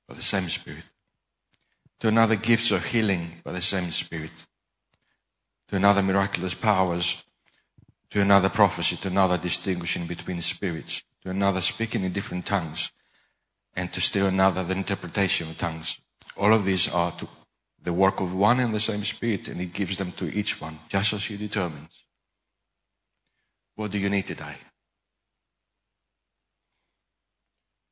by 0.09 0.17
the 0.17 0.23
same 0.23 0.49
Spirit. 0.49 0.83
To 2.01 2.09
another, 2.09 2.35
gifts 2.35 2.73
of 2.73 2.85
healing 2.87 3.43
by 3.45 3.53
the 3.53 3.63
same 3.63 3.93
Spirit. 3.93 4.45
To 5.69 5.77
another, 5.77 6.03
miraculous 6.03 6.55
powers. 6.55 7.23
To 8.11 8.21
another, 8.21 8.49
prophecy. 8.49 8.97
To 8.97 9.07
another, 9.07 9.39
distinguishing 9.39 10.09
between 10.09 10.41
spirits. 10.41 11.05
To 11.23 11.31
another, 11.31 11.61
speaking 11.61 12.03
in 12.03 12.11
different 12.11 12.45
tongues. 12.45 12.91
And 13.77 13.93
to 13.93 14.01
still 14.01 14.27
another, 14.27 14.65
the 14.65 14.75
interpretation 14.75 15.49
of 15.49 15.59
tongues. 15.59 16.01
All 16.37 16.53
of 16.53 16.65
these 16.65 16.93
are 16.93 17.13
to 17.13 17.29
the 17.87 17.93
work 17.93 18.21
of 18.21 18.35
one 18.35 18.59
and 18.59 18.75
the 18.75 18.81
same 18.81 19.05
Spirit, 19.05 19.47
and 19.47 19.61
He 19.61 19.67
gives 19.67 19.97
them 19.97 20.11
to 20.13 20.27
each 20.37 20.61
one, 20.61 20.81
just 20.89 21.13
as 21.13 21.25
He 21.25 21.37
determines. 21.37 22.03
What 23.77 23.93
do 23.93 23.99
you 23.99 24.11
need 24.11 24.27
today? 24.27 24.57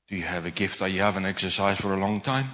Do 0.08 0.16
you 0.16 0.24
have 0.24 0.46
a 0.46 0.50
gift 0.50 0.80
that 0.80 0.90
you 0.90 1.00
haven't 1.00 1.26
exercised 1.26 1.80
for 1.80 1.94
a 1.94 1.96
long 1.96 2.20
time? 2.20 2.46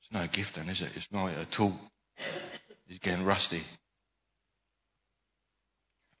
It's 0.00 0.10
not 0.10 0.24
a 0.24 0.28
gift 0.28 0.54
then, 0.54 0.70
is 0.70 0.80
it? 0.80 0.92
It's 0.96 1.12
not 1.12 1.30
a 1.38 1.44
tool. 1.44 1.78
It's 2.88 2.98
getting 2.98 3.26
rusty. 3.26 3.60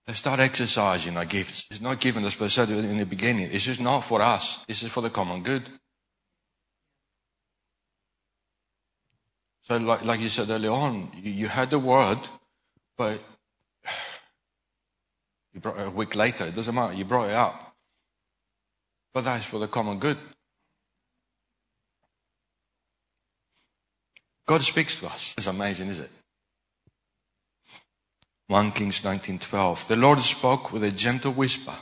Let's 0.06 0.20
start 0.20 0.40
exercising 0.40 1.16
our 1.16 1.24
gifts. 1.24 1.66
It's 1.70 1.80
not 1.80 2.00
given 2.00 2.26
us, 2.26 2.34
but 2.34 2.44
I 2.44 2.48
said 2.48 2.68
in 2.68 2.98
the 2.98 3.06
beginning, 3.06 3.48
it's 3.50 3.64
just 3.64 3.80
not 3.80 4.00
for 4.00 4.20
us. 4.20 4.66
This 4.66 4.82
is 4.82 4.90
for 4.90 5.00
the 5.00 5.08
common 5.08 5.42
good. 5.42 5.62
So, 9.68 9.76
like, 9.76 10.02
like 10.04 10.20
you 10.20 10.30
said 10.30 10.48
earlier 10.48 10.70
on, 10.70 11.10
you, 11.22 11.30
you 11.30 11.48
had 11.48 11.68
the 11.68 11.78
word, 11.78 12.18
but 12.96 13.22
you 15.52 15.60
brought 15.60 15.78
it 15.78 15.86
a 15.86 15.90
week 15.90 16.14
later. 16.14 16.46
It 16.46 16.54
doesn't 16.54 16.74
matter. 16.74 16.94
You 16.94 17.04
brought 17.04 17.28
it 17.28 17.34
up. 17.34 17.76
But 19.12 19.24
that 19.24 19.40
is 19.40 19.46
for 19.46 19.58
the 19.58 19.68
common 19.68 19.98
good. 19.98 20.16
God 24.46 24.62
speaks 24.62 24.96
to 25.00 25.06
us. 25.06 25.34
It's 25.36 25.46
amazing, 25.46 25.88
is 25.88 26.00
it? 26.00 26.10
1 28.46 28.72
Kings 28.72 29.02
19:12. 29.02 29.88
The 29.88 29.96
Lord 29.96 30.20
spoke 30.20 30.72
with 30.72 30.82
a 30.82 30.90
gentle 30.90 31.32
whisper. 31.32 31.76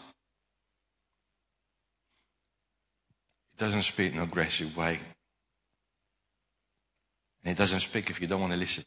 He 3.53 3.59
doesn't 3.59 3.83
speak 3.83 4.13
in 4.13 4.19
an 4.19 4.25
aggressive 4.25 4.77
way. 4.77 4.99
He 7.57 7.63
doesn't 7.63 7.81
speak 7.81 8.11
if 8.11 8.21
you 8.21 8.27
don't 8.27 8.43
want 8.43 8.53
to 8.53 8.59
listen. 8.59 8.85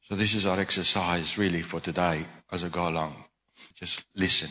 So 0.00 0.14
this 0.14 0.36
is 0.36 0.46
our 0.46 0.60
exercise 0.60 1.36
really 1.36 1.60
for 1.60 1.80
today 1.80 2.24
as 2.52 2.62
I 2.62 2.68
go 2.68 2.88
along. 2.88 3.24
Just 3.74 4.04
listen. 4.14 4.50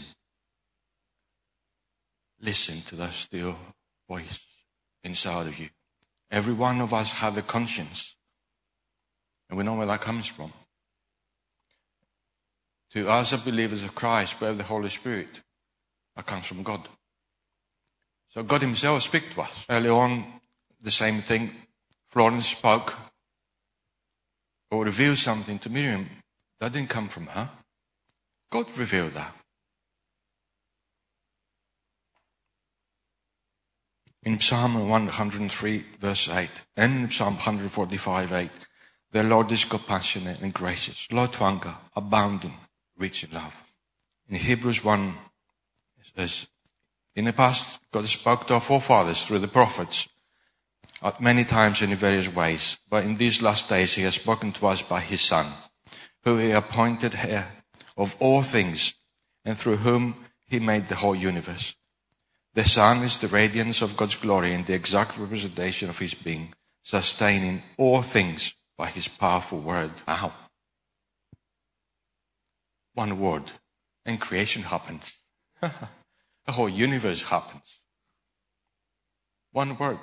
Listen 2.42 2.82
to 2.88 2.98
that 2.98 3.14
still 3.14 3.56
voice 4.10 4.42
inside 5.06 5.48
of 5.48 5.58
you. 5.58 5.70
Every 6.32 6.54
one 6.54 6.82
of 6.82 6.94
us 6.94 7.14
have 7.20 7.38
a 7.38 7.42
conscience. 7.42 8.18
And 9.50 9.58
we 9.58 9.64
know 9.64 9.76
where 9.76 9.88
that 9.88 10.02
comes 10.02 10.28
from. 10.28 10.52
To 12.92 13.08
us 13.08 13.32
as 13.32 13.40
believers 13.40 13.86
of 13.86 13.96
Christ, 13.96 14.42
we 14.42 14.48
have 14.48 14.58
the 14.58 14.66
Holy 14.66 14.90
Spirit. 14.90 15.42
That 16.18 16.26
comes 16.26 16.46
from 16.46 16.62
God. 16.62 16.86
So 18.32 18.44
God 18.44 18.60
Himself 18.60 19.04
speaks 19.04 19.34
to 19.34 19.44
us. 19.44 19.66
Early 19.70 19.88
on, 19.88 20.35
the 20.86 20.92
same 20.92 21.20
thing. 21.20 21.52
Florence 22.08 22.48
spoke 22.48 22.96
or 24.72 24.86
revealed 24.86 25.18
something 25.18 25.60
to 25.60 25.70
Miriam. 25.70 26.08
That 26.60 26.72
didn't 26.72 26.90
come 26.90 27.10
from 27.10 27.26
her. 27.28 27.50
God 28.52 28.68
revealed 28.78 29.14
that. 29.14 29.36
In 34.24 34.40
Psalm 34.40 34.88
103, 34.88 35.84
verse 36.00 36.30
8, 36.30 36.50
and 36.78 37.04
in 37.04 37.12
Psalm 37.12 37.34
145, 37.34 38.32
8, 38.32 38.50
the 39.12 39.24
Lord 39.24 39.52
is 39.52 39.66
compassionate 39.66 40.42
and 40.42 40.54
gracious, 40.54 40.98
slow 40.98 41.28
to 41.28 41.44
anger, 41.44 41.76
abounding, 41.96 42.56
rich 42.98 43.24
in 43.24 43.32
love. 43.32 43.56
In 44.30 44.36
Hebrews 44.36 44.84
1, 44.84 45.16
it 46.00 46.12
says, 46.16 46.48
in 47.16 47.26
the 47.26 47.34
past, 47.34 47.80
God 47.92 48.06
spoke 48.08 48.48
to 48.48 48.56
our 48.56 48.62
forefathers 48.62 49.26
through 49.26 49.40
the 49.40 49.48
prophets 49.48 50.10
at 51.06 51.22
many 51.22 51.44
times 51.44 51.84
in 51.84 51.94
various 51.94 52.34
ways, 52.34 52.80
but 52.90 53.04
in 53.04 53.16
these 53.18 53.40
last 53.40 53.70
days 53.70 53.94
he 53.94 54.02
has 54.02 54.16
spoken 54.16 54.52
to 54.52 54.66
us 54.66 54.82
by 54.82 55.00
his 55.00 55.22
Son, 55.22 55.46
who 56.24 56.38
he 56.38 56.50
appointed 56.50 57.14
heir 57.14 57.48
of 57.96 58.16
all 58.20 58.42
things, 58.42 58.96
and 59.46 59.56
through 59.56 59.78
whom 59.78 60.26
he 60.48 60.60
made 60.60 60.88
the 60.88 60.96
whole 60.96 61.14
universe. 61.14 61.76
The 62.56 62.64
Son 62.64 63.04
is 63.04 63.20
the 63.20 63.28
radiance 63.28 63.84
of 63.84 63.96
God's 63.96 64.16
glory 64.16 64.52
and 64.52 64.66
the 64.66 64.74
exact 64.74 65.16
representation 65.20 65.90
of 65.90 66.00
his 66.00 66.16
being, 66.16 66.56
sustaining 66.82 67.62
all 67.78 68.02
things 68.02 68.56
by 68.76 68.88
his 68.88 69.08
powerful 69.08 69.60
word. 69.60 69.92
Wow. 70.08 70.34
One 72.96 73.20
word, 73.20 73.52
and 74.08 74.20
creation 74.20 74.64
happens. 74.64 75.18
the 75.62 76.52
whole 76.52 76.70
universe 76.70 77.30
happens. 77.30 77.80
One 79.52 79.78
word. 79.78 80.00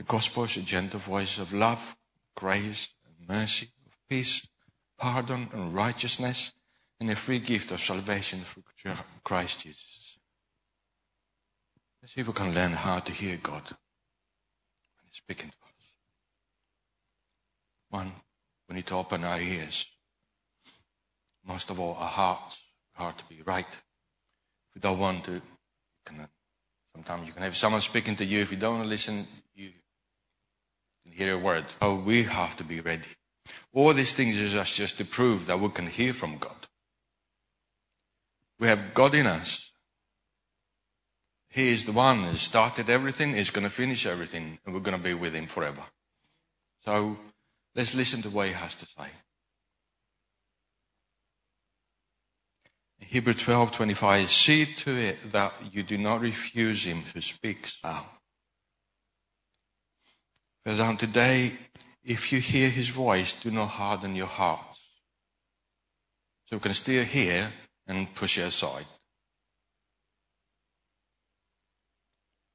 The 0.00 0.06
gospel 0.06 0.44
is 0.44 0.56
a 0.56 0.62
gentle 0.62 0.98
voice 0.98 1.38
of 1.38 1.52
love, 1.52 1.94
grace, 2.34 2.88
and 3.04 3.28
mercy, 3.28 3.68
of 3.84 3.92
peace, 4.08 4.48
pardon, 4.96 5.50
and 5.52 5.74
righteousness 5.74 6.54
and 6.98 7.10
a 7.10 7.16
free 7.16 7.38
gift 7.38 7.70
of 7.70 7.80
salvation 7.80 8.40
through 8.40 8.62
Christ 9.22 9.60
Jesus. 9.60 10.16
Let's 12.00 12.14
see 12.14 12.22
if 12.22 12.28
we 12.28 12.32
can 12.32 12.54
learn 12.54 12.72
how 12.72 13.00
to 13.00 13.12
hear 13.12 13.36
God 13.42 13.62
when 13.62 15.04
He's 15.04 15.18
speaking 15.18 15.50
to 15.50 15.56
us. 15.66 15.92
One, 17.90 18.12
we 18.70 18.76
need 18.76 18.86
to 18.86 18.94
open 18.94 19.22
our 19.22 19.38
ears. 19.38 19.86
Most 21.46 21.68
of 21.68 21.78
all, 21.78 21.92
our 22.00 22.08
hearts, 22.08 22.56
heart 22.94 23.18
to 23.18 23.24
be 23.26 23.42
right. 23.42 23.68
If 23.68 24.74
we 24.76 24.80
don't 24.80 24.98
want 24.98 25.24
to, 25.24 25.42
can, 26.06 26.26
sometimes 26.94 27.28
you 27.28 27.34
can 27.34 27.42
have 27.42 27.54
someone 27.54 27.82
speaking 27.82 28.16
to 28.16 28.24
you. 28.24 28.40
If 28.40 28.50
you 28.50 28.56
don't 28.56 28.76
want 28.76 28.84
to 28.84 28.88
listen, 28.88 29.26
you 29.49 29.49
hear 31.12 31.34
a 31.34 31.38
word. 31.38 31.64
Oh, 31.80 31.96
we 31.96 32.22
have 32.24 32.56
to 32.56 32.64
be 32.64 32.80
ready. 32.80 33.08
All 33.72 33.92
these 33.92 34.12
things 34.12 34.38
is 34.38 34.52
just 34.70 34.98
to 34.98 35.04
prove 35.04 35.46
that 35.46 35.60
we 35.60 35.68
can 35.68 35.86
hear 35.86 36.12
from 36.12 36.38
God. 36.38 36.66
We 38.58 38.68
have 38.68 38.94
God 38.94 39.14
in 39.14 39.26
us. 39.26 39.70
He 41.48 41.72
is 41.72 41.84
the 41.84 41.92
one 41.92 42.24
who 42.24 42.36
started 42.36 42.88
everything, 42.88 43.34
He's 43.34 43.50
going 43.50 43.64
to 43.64 43.70
finish 43.70 44.06
everything, 44.06 44.58
and 44.64 44.74
we're 44.74 44.80
going 44.80 44.96
to 44.96 45.02
be 45.02 45.14
with 45.14 45.34
him 45.34 45.46
forever. 45.46 45.82
So 46.84 47.16
let's 47.74 47.94
listen 47.94 48.22
to 48.22 48.30
what 48.30 48.46
he 48.46 48.52
has 48.52 48.76
to 48.76 48.86
say. 48.86 49.08
Hebrew 52.98 53.34
12 53.34 53.72
25, 53.72 54.30
see 54.30 54.66
to 54.66 54.90
it 54.90 55.32
that 55.32 55.52
you 55.72 55.82
do 55.82 55.98
not 55.98 56.20
refuse 56.20 56.84
him 56.84 57.02
who 57.12 57.20
speaks. 57.20 57.78
Wow. 57.82 58.06
On 60.66 60.96
today, 60.96 61.52
if 62.04 62.32
you 62.32 62.38
hear 62.38 62.68
his 62.68 62.90
voice, 62.90 63.32
do 63.32 63.50
not 63.50 63.68
harden 63.68 64.14
your 64.14 64.26
hearts. 64.26 64.78
So 66.46 66.56
we 66.56 66.60
can 66.60 66.74
still 66.74 67.04
hear 67.04 67.50
and 67.86 68.14
push 68.14 68.38
it 68.38 68.42
aside. 68.42 68.84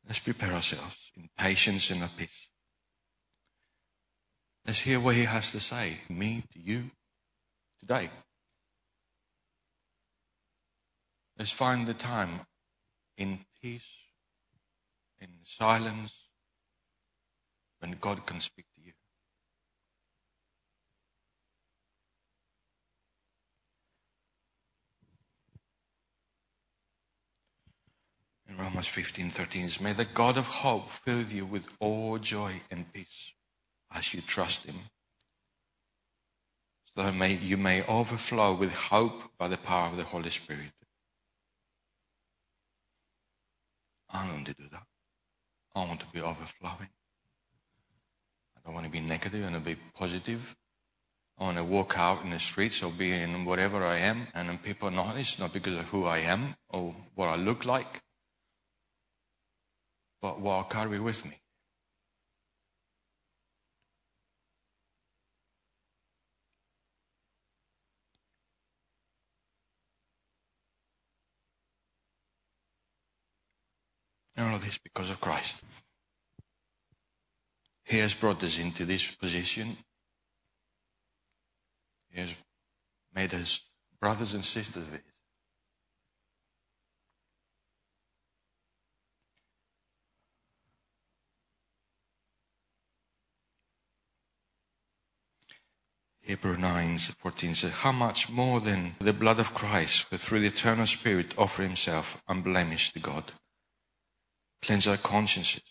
Let's 0.08 0.20
prepare 0.20 0.54
ourselves 0.54 1.12
in 1.18 1.30
patience 1.38 1.90
and 1.90 2.08
peace. 2.16 2.48
Let's 4.66 4.82
hear 4.82 5.00
what 5.00 5.16
he 5.16 5.24
has 5.24 5.52
to 5.52 5.60
say, 5.60 5.98
me 6.10 6.44
to 6.54 6.60
you, 6.60 6.92
today. 7.80 8.10
Let's 11.38 11.52
find 11.52 11.88
the 11.88 11.94
time 11.94 12.42
in 13.18 13.46
peace, 13.62 13.88
in 15.20 15.30
silence, 15.44 16.25
when 17.86 17.98
God 18.02 18.26
can 18.26 18.40
speak 18.40 18.66
to 18.76 18.82
you. 18.84 18.94
In 28.50 28.58
Romans 28.58 28.88
15 28.88 29.30
13 29.30 29.70
May 29.82 29.94
the 29.94 30.06
God 30.06 30.38
of 30.38 30.48
hope 30.48 30.90
fill 30.90 31.24
you 31.24 31.46
with 31.46 31.68
all 31.80 32.18
joy 32.18 32.54
and 32.72 32.92
peace 32.92 33.34
as 33.94 34.14
you 34.16 34.22
trust 34.22 34.66
Him, 34.66 34.76
so 36.86 37.04
that 37.04 37.14
may, 37.14 37.36
you 37.36 37.58
may 37.58 37.86
overflow 37.86 38.56
with 38.56 38.74
hope 38.74 39.32
by 39.38 39.48
the 39.48 39.58
power 39.58 39.90
of 39.90 39.98
the 39.98 40.04
Holy 40.04 40.32
Spirit. 40.32 40.72
I 44.10 44.28
want 44.32 44.48
to 44.48 44.54
do 44.56 44.64
that. 44.72 44.84
I 45.76 45.86
want 45.86 46.00
to 46.00 46.08
be 46.08 46.22
overflowing. 46.22 46.90
I 48.66 48.72
want 48.72 48.86
to 48.86 48.92
be 48.92 49.00
negative. 49.00 49.42
I 49.42 49.52
want 49.52 49.56
to 49.64 49.76
be 49.76 49.80
positive. 49.94 50.56
I 51.38 51.44
want 51.44 51.58
to 51.58 51.64
walk 51.64 51.98
out 51.98 52.24
in 52.24 52.30
the 52.32 52.40
streets 52.40 52.82
or 52.82 52.92
be 52.92 53.12
in 53.12 53.46
whatever 53.46 53.84
I 53.84 53.98
am, 53.98 54.28
and 54.34 54.48
then 54.48 54.58
people 54.58 54.90
notice 54.90 55.38
not 55.38 55.52
because 55.54 55.76
of 55.76 55.84
who 55.86 56.06
I 56.06 56.20
am 56.20 56.56
or 56.70 56.96
what 57.14 57.28
I 57.28 57.36
look 57.36 57.66
like, 57.66 58.02
but 60.22 60.40
what 60.40 60.66
I 60.66 60.70
carry 60.70 61.00
with 61.00 61.26
me. 61.26 61.38
And 74.38 74.48
all 74.48 74.56
of 74.56 74.64
this 74.66 74.78
because 74.78 75.10
of 75.10 75.22
Christ. 75.22 75.64
He 77.86 78.00
has 78.00 78.16
brought 78.16 78.44
us 78.44 78.58
into 78.58 78.84
this 78.84 79.12
position. 79.12 79.78
He 82.10 82.20
has 82.20 82.30
made 83.14 83.34
us 83.34 83.62
brothers 84.02 84.34
and 84.34 84.44
sisters 84.44 84.88
of 84.88 84.92
His. 84.92 85.02
Hebrew 96.22 96.58
9 96.58 96.98
14 96.98 97.54
says, 97.54 97.72
How 97.72 97.92
much 97.92 98.32
more 98.32 98.60
than 98.60 98.96
the 98.98 99.14
blood 99.14 99.40
of 99.40 99.54
Christ, 99.54 100.08
who 100.10 100.18
through 100.18 100.40
the 100.40 100.48
eternal 100.48 100.88
Spirit 100.88 101.38
offer 101.38 101.62
himself 101.62 102.24
unblemished 102.28 102.94
to 102.94 103.00
God? 103.00 103.32
Cleanse 104.64 104.88
our 104.88 104.98
consciences 104.98 105.62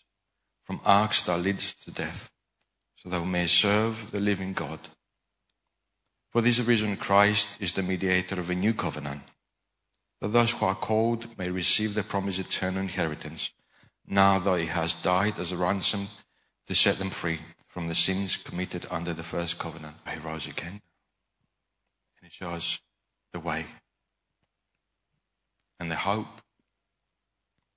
from 0.65 0.81
acts 0.85 1.23
that 1.23 1.39
lead 1.39 1.55
us 1.55 1.73
to 1.73 1.91
death, 1.91 2.31
so 2.97 3.09
that 3.09 3.21
we 3.21 3.27
may 3.27 3.47
serve 3.47 4.11
the 4.11 4.19
living 4.19 4.53
God. 4.53 4.79
For 6.31 6.41
this 6.41 6.59
reason, 6.59 6.97
Christ 6.97 7.61
is 7.61 7.71
the 7.73 7.83
mediator 7.83 8.39
of 8.39 8.49
a 8.49 8.55
new 8.55 8.73
covenant, 8.73 9.21
that 10.19 10.29
those 10.29 10.51
who 10.51 10.65
are 10.65 10.75
called 10.75 11.37
may 11.37 11.49
receive 11.49 11.93
the 11.93 12.03
promised 12.03 12.39
eternal 12.39 12.81
inheritance, 12.81 13.53
now 14.07 14.39
that 14.39 14.59
he 14.59 14.65
has 14.65 14.93
died 14.95 15.39
as 15.39 15.51
a 15.51 15.57
ransom 15.57 16.07
to 16.67 16.75
set 16.75 16.97
them 16.97 17.11
free 17.11 17.39
from 17.69 17.87
the 17.87 17.95
sins 17.95 18.35
committed 18.35 18.85
under 18.89 19.13
the 19.13 19.23
first 19.23 19.59
covenant. 19.59 19.95
He 20.11 20.19
rose 20.19 20.47
again, 20.47 20.81
and 22.17 22.23
he 22.23 22.29
shows 22.29 22.79
the 23.31 23.39
way 23.39 23.65
and 25.79 25.91
the 25.91 25.95
hope 25.95 26.41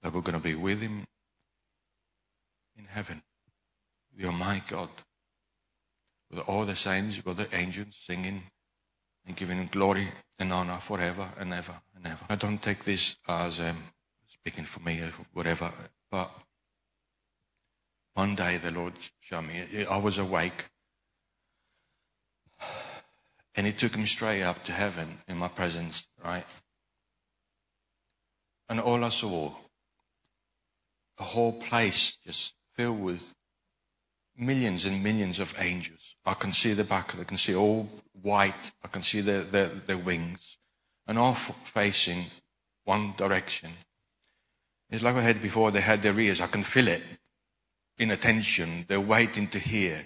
that 0.02 0.12
we're 0.12 0.20
going 0.20 0.40
to 0.40 0.42
be 0.42 0.54
with 0.54 0.80
him 0.80 1.06
in 2.78 2.84
heaven, 2.84 3.22
the 4.16 4.26
Almighty 4.26 4.62
God, 4.68 4.88
with 6.30 6.40
all 6.48 6.64
the 6.64 6.76
saints, 6.76 7.24
with 7.24 7.36
the 7.36 7.54
angels 7.54 7.96
singing 8.06 8.44
and 9.26 9.36
giving 9.36 9.66
glory 9.66 10.08
and 10.38 10.52
honor 10.52 10.76
forever 10.76 11.28
and 11.38 11.52
ever 11.52 11.74
and 11.96 12.06
ever. 12.06 12.24
I 12.28 12.36
don't 12.36 12.62
take 12.62 12.84
this 12.84 13.16
as 13.26 13.60
um, 13.60 13.76
speaking 14.28 14.64
for 14.64 14.80
me 14.80 15.00
or 15.00 15.12
whatever, 15.32 15.72
but 16.10 16.30
one 18.14 18.34
day 18.34 18.56
the 18.56 18.70
Lord 18.70 18.94
showed 19.20 19.42
me, 19.42 19.86
I 19.88 19.98
was 19.98 20.18
awake, 20.18 20.70
and 23.54 23.66
He 23.66 23.72
took 23.72 23.96
me 23.98 24.06
straight 24.06 24.42
up 24.42 24.64
to 24.64 24.72
heaven 24.72 25.18
in 25.26 25.36
my 25.36 25.48
presence, 25.48 26.06
right? 26.24 26.46
And 28.68 28.80
all 28.80 29.04
I 29.04 29.08
saw 29.08 29.52
a 31.18 31.24
whole 31.24 31.60
place 31.60 32.18
just 32.24 32.54
filled 32.78 33.00
with 33.00 33.34
millions 34.36 34.86
and 34.86 35.02
millions 35.02 35.40
of 35.40 35.52
angels. 35.58 36.14
I 36.24 36.34
can 36.34 36.52
see 36.52 36.74
the 36.74 36.84
back, 36.84 37.18
I 37.18 37.24
can 37.24 37.36
see 37.36 37.56
all 37.56 37.88
white, 38.22 38.70
I 38.84 38.88
can 38.88 39.02
see 39.02 39.20
their, 39.20 39.42
their, 39.42 39.66
their 39.66 39.98
wings, 39.98 40.58
and 41.08 41.18
all 41.18 41.34
facing 41.34 42.26
one 42.84 43.14
direction. 43.16 43.70
It's 44.90 45.02
like 45.02 45.16
I 45.16 45.22
had 45.22 45.42
before, 45.42 45.72
they 45.72 45.80
had 45.80 46.02
their 46.02 46.18
ears, 46.20 46.40
I 46.40 46.46
can 46.46 46.62
feel 46.62 46.86
it 46.86 47.02
in 47.98 48.12
attention, 48.12 48.84
they're 48.86 49.00
waiting 49.00 49.48
to 49.48 49.58
hear. 49.58 50.04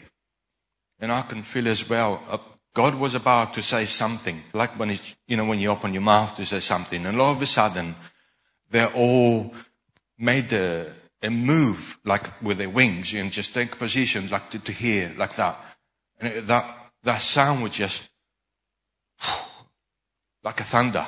And 0.98 1.12
I 1.12 1.20
can 1.20 1.42
feel 1.42 1.68
as 1.68 1.86
well, 1.90 2.22
uh, 2.30 2.38
God 2.72 2.94
was 2.94 3.14
about 3.14 3.52
to 3.52 3.62
say 3.62 3.84
something, 3.84 4.42
like 4.54 4.78
when 4.78 4.88
it's, 4.88 5.14
you 5.28 5.36
know, 5.36 5.44
when 5.44 5.60
you 5.60 5.68
open 5.68 5.92
your 5.92 6.02
mouth 6.02 6.34
to 6.36 6.46
say 6.46 6.60
something, 6.60 7.04
and 7.04 7.20
all 7.20 7.32
of 7.32 7.42
a 7.42 7.46
sudden, 7.46 7.94
they're 8.70 8.94
all 8.94 9.52
made 10.16 10.48
the, 10.48 10.90
and 11.22 11.46
move 11.46 11.98
like 12.04 12.42
with 12.42 12.58
their 12.58 12.68
wings 12.68 13.14
and 13.14 13.30
just 13.30 13.54
take 13.54 13.78
position 13.78 14.28
like 14.28 14.50
to, 14.50 14.58
to 14.58 14.72
hear 14.72 15.12
like 15.16 15.36
that. 15.36 15.58
And 16.20 16.32
it, 16.32 16.46
that, 16.48 16.92
that 17.04 17.20
sound 17.20 17.62
was 17.62 17.72
just 17.72 18.10
like 20.44 20.60
a 20.60 20.64
thunder. 20.64 21.06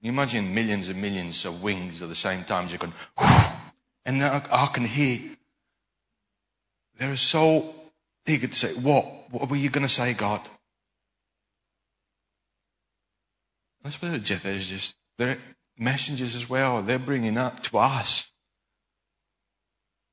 You 0.00 0.10
imagine 0.10 0.52
millions 0.52 0.88
and 0.88 1.00
millions 1.00 1.44
of 1.44 1.62
wings 1.62 2.02
at 2.02 2.08
the 2.08 2.14
same 2.14 2.44
time. 2.44 2.68
You 2.68 2.78
can, 2.78 2.92
and 4.04 4.22
I, 4.22 4.42
I 4.50 4.66
can 4.66 4.84
hear. 4.84 5.20
They're 6.98 7.16
so 7.16 7.74
eager 8.26 8.48
to 8.48 8.54
say, 8.54 8.74
what? 8.74 9.30
What 9.30 9.48
were 9.48 9.56
you 9.56 9.70
going 9.70 9.86
to 9.86 9.88
say, 9.88 10.12
God? 10.12 10.40
I 13.84 13.90
suppose 13.90 14.20
Jeff 14.20 14.44
is 14.44 14.68
just, 14.68 14.96
they're 15.16 15.38
messengers 15.78 16.34
as 16.34 16.48
well. 16.50 16.82
They're 16.82 16.98
bringing 16.98 17.38
up 17.38 17.62
to 17.64 17.78
us 17.78 18.29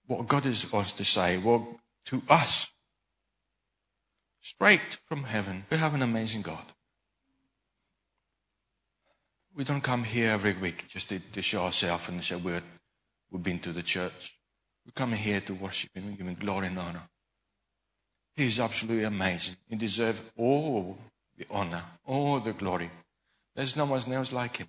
what 0.08 0.28
God 0.28 0.46
is, 0.46 0.72
wants 0.72 0.94
to 0.94 1.06
say 1.06 1.38
well, 1.38 1.80
to 2.06 2.22
us. 2.30 2.72
Straight 4.42 4.98
from 5.06 5.24
heaven. 5.24 5.66
We 5.70 5.78
have 5.78 5.94
an 5.94 6.02
amazing 6.02 6.42
God. 6.42 6.64
We 9.54 9.64
don't 9.64 9.82
come 9.82 10.04
here 10.04 10.30
every 10.30 10.54
week 10.54 10.88
just 10.88 11.10
to, 11.10 11.20
to 11.20 11.42
show 11.42 11.64
ourselves 11.64 12.08
and 12.10 12.24
say 12.24 12.36
we're, 12.36 12.62
we've 13.32 13.44
been 13.44 13.60
to 13.60 13.74
the 13.74 13.84
church. 13.84 14.38
We 14.86 14.92
come 14.94 15.12
here 15.12 15.42
to 15.42 15.54
worship 15.54 15.90
Him 15.94 16.08
and 16.08 16.18
give 16.18 16.28
Him 16.28 16.36
glory 16.36 16.68
and 16.68 16.80
honor. 16.80 17.02
He 18.36 18.46
is 18.46 18.60
absolutely 18.60 19.04
amazing. 19.04 19.56
He 19.68 19.76
deserves 19.76 20.22
all 20.38 20.98
the 21.38 21.46
honor, 21.50 21.84
all 22.06 22.40
the 22.40 22.54
glory. 22.54 22.90
There's 23.56 23.76
no 23.76 23.86
one 23.86 24.14
else 24.14 24.32
like 24.32 24.58
Him. 24.58 24.68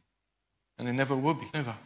And 0.78 0.86
there 0.86 0.94
never 0.94 1.14
will 1.14 1.34
be. 1.34 1.46
Never. 1.52 1.76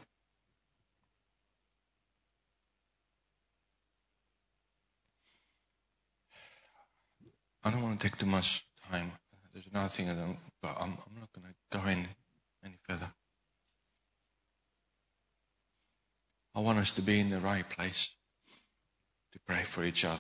I 7.65 7.71
don't 7.71 7.83
want 7.83 8.01
to 8.01 8.09
take 8.09 8.19
too 8.19 8.27
much 8.27 8.67
time. 8.91 9.13
There's 9.53 9.67
another 9.71 9.89
thing 9.89 10.09
I 10.09 10.15
don't, 10.15 10.39
but 10.63 10.77
I'm, 10.81 10.97
I'm 11.07 11.21
not 11.21 11.33
going 11.33 11.47
to 11.47 11.79
go 11.79 11.87
in 11.89 12.09
any 12.65 12.77
further. 12.89 13.13
I 16.55 16.61
want 16.61 16.79
us 16.79 16.91
to 16.93 17.03
be 17.03 17.21
in 17.21 17.31
the 17.31 17.41
right 17.41 17.69
place 17.69 18.11
to 19.33 19.39
pray 19.47 19.63
for 19.63 19.85
each 19.85 20.05
other. 20.05 20.19